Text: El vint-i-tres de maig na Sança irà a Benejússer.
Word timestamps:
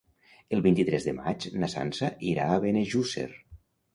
El 0.55 0.61
vint-i-tres 0.67 1.05
de 1.09 1.13
maig 1.17 1.45
na 1.63 1.69
Sança 1.75 2.09
irà 2.31 2.47
a 2.53 2.57
Benejússer. 2.65 3.29